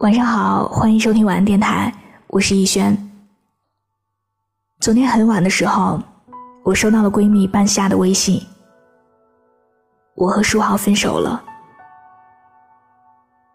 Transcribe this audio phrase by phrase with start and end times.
[0.00, 1.92] 晚上好，欢迎收听晚安电台，
[2.28, 2.96] 我是逸轩。
[4.80, 6.02] 昨天很晚的时候，
[6.64, 8.40] 我收到了闺蜜半夏的微信，
[10.14, 11.44] 我和书豪分手了。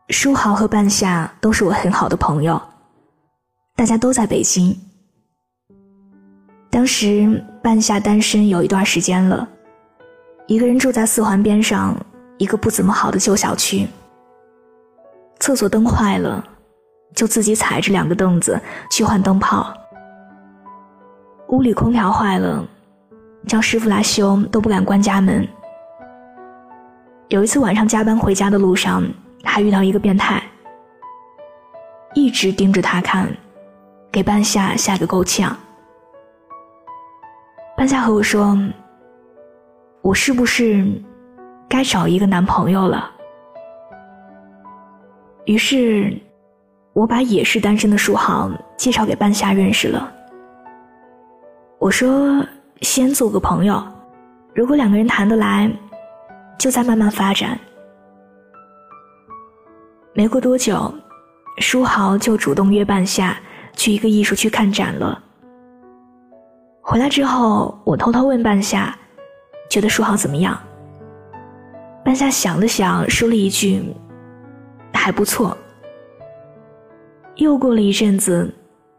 [0.10, 2.62] 书豪和半夏都是我很好的朋友，
[3.76, 4.80] 大家都在北京。
[6.70, 9.50] 当时半夏单身有一段时间了，
[10.46, 11.98] 一个人住在四环边上
[12.38, 13.88] 一个不怎么好的旧小区。
[15.40, 16.44] 厕所灯坏了，
[17.14, 19.74] 就自己踩着两个凳子去换灯泡。
[21.50, 22.66] 屋里空调坏了，
[23.48, 25.48] 叫师傅来修都不敢关家门。
[27.28, 29.04] 有一次晚上加班回家的路上，
[29.44, 30.42] 还遇到一个变态，
[32.14, 33.28] 一直盯着他看，
[34.12, 35.56] 给半夏吓个够呛。
[37.78, 38.58] 半夏和我说
[40.02, 40.86] ：“我是不是
[41.68, 43.12] 该找一个男朋友了？”
[45.46, 46.12] 于是，
[46.94, 50.12] 我把也是单身的书豪介绍给半夏认识了。
[51.78, 52.44] 我说
[52.82, 53.84] ：“先做个朋友，
[54.56, 55.72] 如果两个人谈得来，
[56.58, 57.60] 就再慢慢发展。”
[60.14, 60.92] 没过多久，
[61.60, 63.38] 书豪就主动约半夏
[63.76, 65.22] 去一个艺术区看展了。
[66.82, 68.98] 回来之后，我偷偷问半夏
[69.70, 70.58] ：“觉得书豪怎么样？”
[72.04, 73.84] 半夏想了想，说了一句。
[75.06, 75.56] 还不错。
[77.36, 78.52] 又过了一阵子，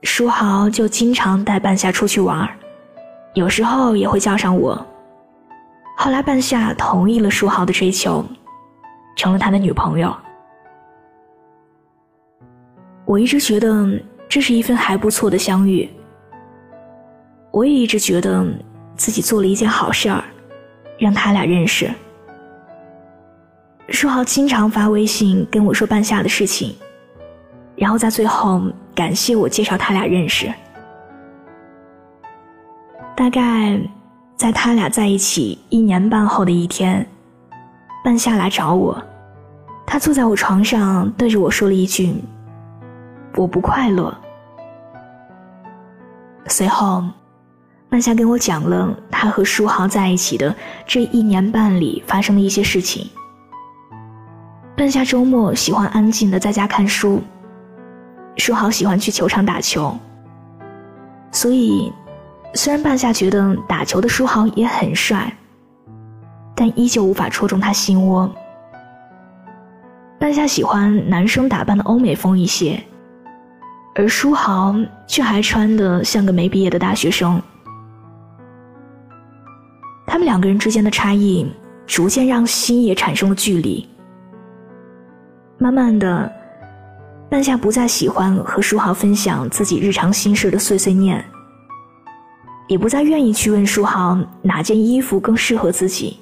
[0.05, 2.49] 书豪就经常带半夏出去玩
[3.35, 4.87] 有时候也会叫上我。
[5.97, 8.25] 后来半夏同意了书豪的追求，
[9.17, 10.17] 成了他的女朋友。
[13.05, 13.85] 我一直觉得
[14.29, 15.91] 这是一份还不错的相遇。
[17.51, 18.47] 我也一直觉得
[18.95, 20.23] 自己做了一件好事儿，
[21.01, 21.91] 让他俩认识。
[23.89, 26.75] 书豪经常发微信跟我说半夏的事情，
[27.77, 28.63] 然后在最后
[28.95, 30.53] 感谢我介绍他俩认识。
[33.17, 33.81] 大概
[34.37, 37.07] 在他俩在一起一年半后的一天，
[38.05, 39.01] 半夏来找我，
[39.87, 42.13] 他坐在我床上对着我说了一句
[43.37, 44.13] ：“我不快乐。”
[46.49, 47.05] 随后，
[47.89, 53.09] 半夏跟我讲了他和书豪在一起的这一年半里发生的一些事情。
[54.77, 57.23] 半夏周末喜欢安静的在家看书，
[58.37, 59.97] 书豪喜欢去球场打球。
[61.33, 61.91] 所以，
[62.53, 65.35] 虽然半夏觉得打球的书豪也很帅，
[66.55, 68.31] 但依旧无法戳中他心窝。
[70.21, 72.79] 半夏喜欢男生打扮的欧美风一些，
[73.95, 74.77] 而书豪
[75.07, 77.41] 却还穿的像个没毕业的大学生。
[80.07, 81.51] 他们两个人之间的差异，
[81.87, 83.89] 逐渐让心也产生了距离。
[85.59, 86.31] 慢慢的，
[87.31, 91.25] 半夏不再喜欢和书豪分享自己日常心事的碎碎念，
[92.69, 96.21] 也不再愿意去问书豪哪件衣服更适合自己，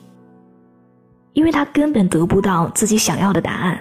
[1.33, 3.79] 因为他根本得不到自己想要的答案。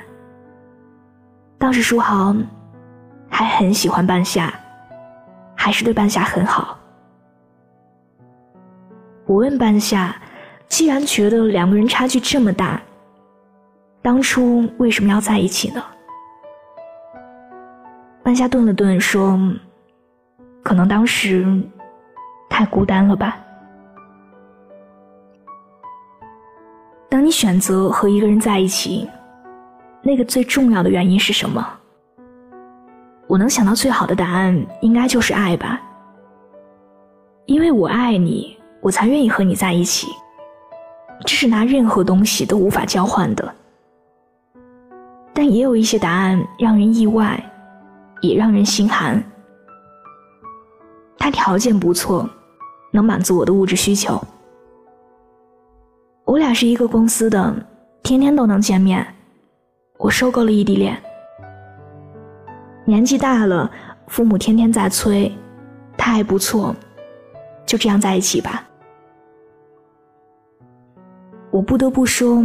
[1.59, 2.35] 当时书豪
[3.29, 4.51] 还很喜欢半夏，
[5.55, 6.79] 还是对半夏很好。
[9.27, 10.15] 我问半夏，
[10.67, 12.81] 既然觉得两个人差距这么大。
[14.03, 15.81] 当初为什么要在一起呢？
[18.21, 19.39] 半夏顿了顿，说
[20.61, 21.45] ：“可能当时
[22.49, 23.37] 太孤单了吧。
[27.07, 29.09] 当你选择和一个人在一起，
[30.01, 31.65] 那个最重要的原因是什么？
[33.27, 35.81] 我能想到最好的答案，应该就是爱吧。
[37.45, 40.07] 因为我爱你，我才愿意和你在一起。
[41.25, 43.49] 这是拿任何东西都无法交换的。”
[45.33, 47.43] 但也有一些答案让人意外，
[48.21, 49.21] 也让人心寒。
[51.17, 52.29] 他条件不错，
[52.91, 54.21] 能满足我的物质需求。
[56.25, 57.53] 我俩是一个公司的，
[58.03, 59.05] 天天都能见面。
[59.97, 61.01] 我受够了异地恋。
[62.85, 63.71] 年纪大了，
[64.07, 65.31] 父母天天在催，
[65.97, 66.75] 他还不错，
[67.65, 68.63] 就这样在一起吧。
[71.49, 72.43] 我不得不说。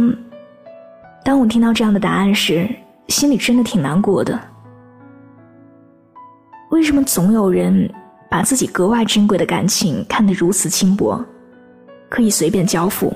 [1.23, 2.67] 当我听到这样的答案时，
[3.07, 4.39] 心里真的挺难过的。
[6.71, 7.91] 为什么总有人
[8.29, 11.23] 把自己格外珍贵的感情看得如此轻薄，
[12.09, 13.13] 可以随便交付，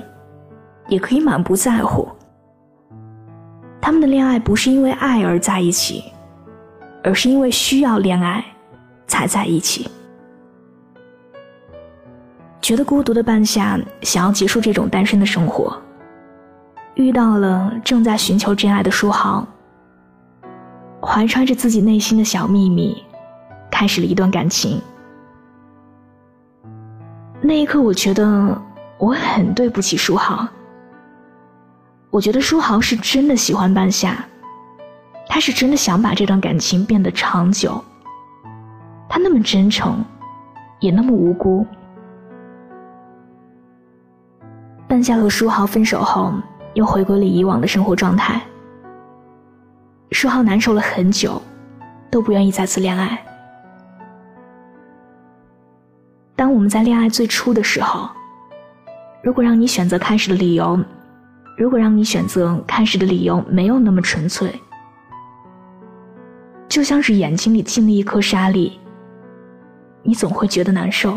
[0.88, 2.08] 也可以满不在乎？
[3.80, 6.04] 他们的恋爱不是因为爱而在一起，
[7.04, 8.44] 而是因为需要恋爱
[9.08, 9.90] 才在一起。
[12.62, 15.76] 觉得孤独的半夏想要结束这种单身的生活。
[16.96, 19.46] 遇到了正在寻求真爱的书豪，
[21.02, 23.04] 怀揣着自己内心的小秘密，
[23.72, 24.80] 开始了一段感情。
[27.42, 28.62] 那一刻，我觉得
[28.98, 30.48] 我很对不起书豪。
[32.12, 34.24] 我觉得书豪是真的喜欢半夏，
[35.28, 37.84] 他是真的想把这段感情变得长久。
[39.10, 40.06] 他那么真诚，
[40.80, 41.66] 也那么无辜。
[44.88, 46.32] 半夏和书豪分手后，
[46.74, 48.42] 又回归了以往的生活状态。
[50.12, 51.42] 书浩难受了很久，
[52.12, 53.18] 都不愿意再次恋爱。
[56.36, 58.10] 当我们在恋爱最初的时候，
[59.24, 60.80] 如果让你选择开始的理由。
[61.56, 64.52] 如果让你选择，开始的理由没有那么纯粹，
[66.68, 68.80] 就像是眼睛里进了一颗沙粒，
[70.02, 71.16] 你总会觉得难受。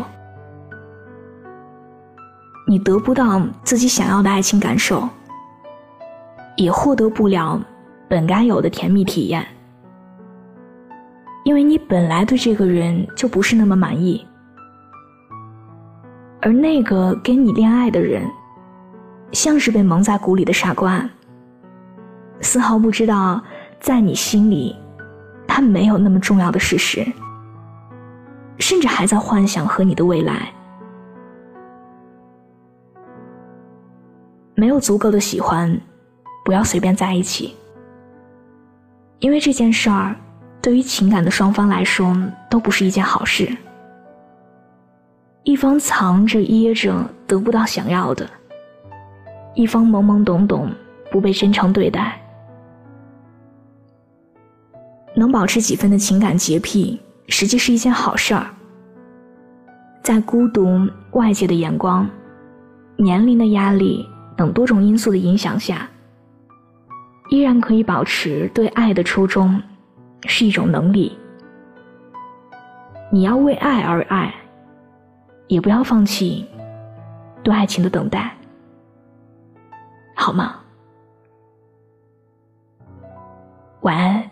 [2.67, 5.09] 你得不到自己想要的爱情感受，
[6.57, 7.59] 也获得不了
[8.09, 9.47] 本该有的甜蜜体验，
[11.45, 14.25] 因为你本来对这个人就不是那么满意，
[16.41, 18.21] 而那个跟你恋爱的人。
[19.33, 21.07] 像是被蒙在鼓里的傻瓜，
[22.39, 23.43] 丝毫不知道，
[23.77, 24.73] 在你心里，
[25.45, 27.05] 他没有那么重要的事实，
[28.57, 30.49] 甚至还在幻想和你的未来。
[34.55, 35.77] 没有足够的喜欢，
[36.47, 37.53] 不要随便在一起，
[39.19, 40.15] 因为这件事儿，
[40.61, 42.15] 对于情感的双方来说
[42.49, 43.53] 都不是一件好事。
[45.43, 48.25] 一方藏着掖着，得不到想要的。
[49.55, 50.71] 一方懵懵懂懂，
[51.11, 52.17] 不被真诚对待，
[55.13, 56.97] 能保持几分的情感洁癖，
[57.27, 58.47] 实际是一件好事儿。
[60.01, 62.09] 在孤独、外界的眼光、
[62.95, 64.07] 年龄的压力
[64.37, 65.89] 等多种因素的影响下，
[67.29, 69.61] 依然可以保持对爱的初衷，
[70.27, 71.17] 是一种能力。
[73.11, 74.33] 你要为爱而爱，
[75.47, 76.45] 也不要放弃
[77.43, 78.35] 对爱情的等待。
[80.15, 80.55] 好吗？
[83.81, 84.26] 晚安。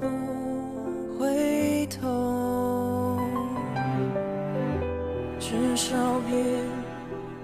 [0.00, 0.06] 不
[1.18, 3.18] 回头，
[5.38, 5.96] 至少
[6.28, 6.36] 别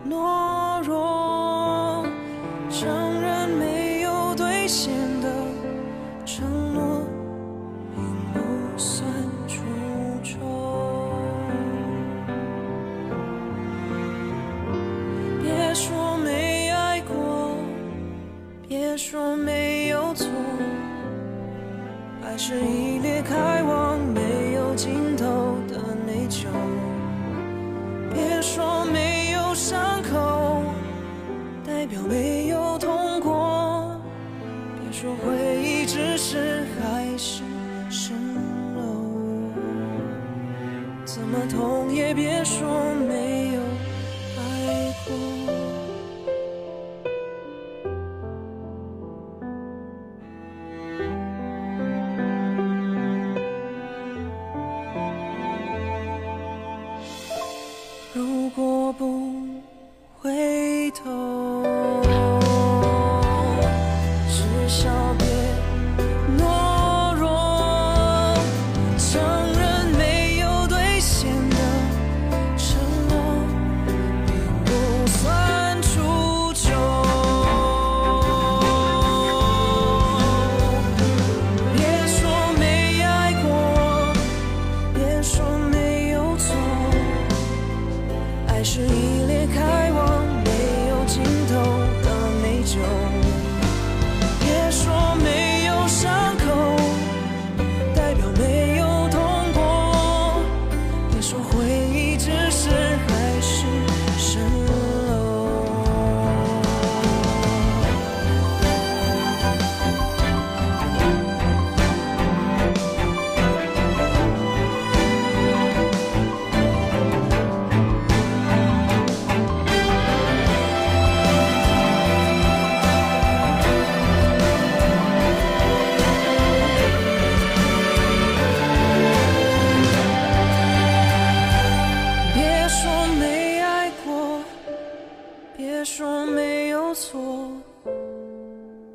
[0.09, 2.07] 懦弱，
[2.71, 5.29] 承认没有兑现的
[6.25, 7.03] 承诺，
[7.95, 8.03] 并
[8.33, 9.05] 不算。
[15.77, 17.17] 说没爱过，
[18.69, 19.54] 别说没，
[22.35, 26.49] 爱是一列开往没有尽头的内疚。
[28.13, 30.65] 别说没有伤口，
[31.65, 33.97] 代表没有痛过。
[34.81, 37.45] 别说回忆只是海市
[37.89, 38.11] 蜃
[38.75, 39.53] 楼，
[41.05, 42.67] 怎么痛也别说
[58.85, 59.44] 我不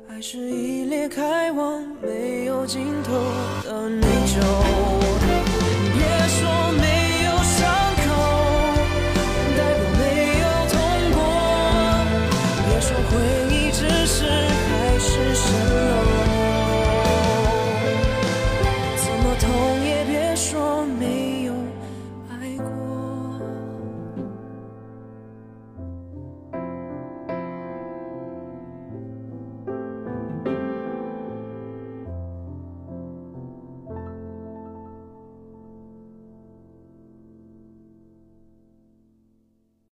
[0.08, 3.12] 爱是一列开往没有尽头
[3.64, 5.09] 的内疚